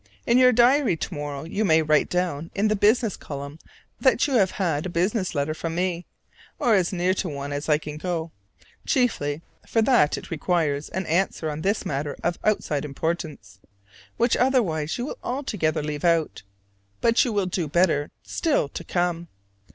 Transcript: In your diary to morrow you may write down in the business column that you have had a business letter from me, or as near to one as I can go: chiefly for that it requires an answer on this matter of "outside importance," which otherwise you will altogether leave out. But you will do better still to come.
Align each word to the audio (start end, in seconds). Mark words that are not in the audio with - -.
In 0.25 0.39
your 0.39 0.51
diary 0.51 0.95
to 0.97 1.13
morrow 1.13 1.43
you 1.43 1.63
may 1.63 1.83
write 1.83 2.09
down 2.09 2.49
in 2.55 2.69
the 2.69 2.75
business 2.75 3.15
column 3.15 3.59
that 3.99 4.25
you 4.25 4.33
have 4.33 4.49
had 4.49 4.83
a 4.83 4.89
business 4.89 5.35
letter 5.35 5.53
from 5.53 5.75
me, 5.75 6.07
or 6.57 6.73
as 6.73 6.91
near 6.91 7.13
to 7.13 7.29
one 7.29 7.53
as 7.53 7.69
I 7.69 7.77
can 7.77 7.97
go: 7.97 8.31
chiefly 8.83 9.43
for 9.67 9.79
that 9.83 10.17
it 10.17 10.31
requires 10.31 10.89
an 10.89 11.05
answer 11.05 11.51
on 11.51 11.61
this 11.61 11.85
matter 11.85 12.17
of 12.23 12.39
"outside 12.43 12.83
importance," 12.83 13.59
which 14.17 14.35
otherwise 14.35 14.97
you 14.97 15.05
will 15.05 15.19
altogether 15.23 15.83
leave 15.83 16.03
out. 16.03 16.41
But 16.99 17.23
you 17.23 17.31
will 17.31 17.45
do 17.45 17.67
better 17.67 18.09
still 18.23 18.69
to 18.69 18.83
come. 18.83 19.27